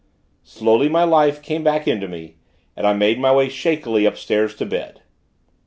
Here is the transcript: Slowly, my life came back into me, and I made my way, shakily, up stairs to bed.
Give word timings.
Slowly, 0.41 0.89
my 0.89 1.03
life 1.03 1.43
came 1.43 1.63
back 1.63 1.87
into 1.87 2.07
me, 2.07 2.37
and 2.75 2.87
I 2.87 2.93
made 2.93 3.19
my 3.19 3.31
way, 3.31 3.49
shakily, 3.49 4.07
up 4.07 4.17
stairs 4.17 4.55
to 4.55 4.65
bed. 4.65 5.03